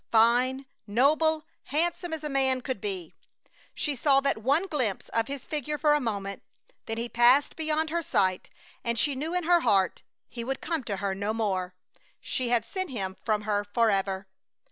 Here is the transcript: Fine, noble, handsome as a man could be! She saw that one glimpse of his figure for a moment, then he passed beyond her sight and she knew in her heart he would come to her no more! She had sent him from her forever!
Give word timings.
Fine, 0.11 0.65
noble, 0.87 1.45
handsome 1.65 2.11
as 2.11 2.23
a 2.23 2.27
man 2.27 2.61
could 2.61 2.81
be! 2.81 3.13
She 3.75 3.95
saw 3.95 4.19
that 4.21 4.39
one 4.39 4.65
glimpse 4.65 5.09
of 5.09 5.27
his 5.27 5.45
figure 5.45 5.77
for 5.77 5.93
a 5.93 5.99
moment, 6.01 6.41
then 6.87 6.97
he 6.97 7.07
passed 7.07 7.55
beyond 7.55 7.91
her 7.91 8.01
sight 8.01 8.49
and 8.83 8.97
she 8.97 9.13
knew 9.15 9.35
in 9.35 9.43
her 9.43 9.59
heart 9.59 10.01
he 10.27 10.43
would 10.43 10.59
come 10.59 10.83
to 10.85 10.95
her 10.97 11.13
no 11.13 11.35
more! 11.35 11.75
She 12.19 12.49
had 12.49 12.65
sent 12.65 12.89
him 12.89 13.15
from 13.23 13.43
her 13.43 13.63
forever! 13.63 14.25